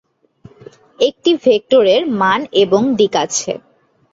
[0.99, 3.51] একটি ভেক্টরের মান এবং দিক আছে।